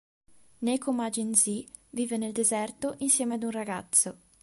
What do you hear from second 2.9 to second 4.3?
insieme ad un ragazzo.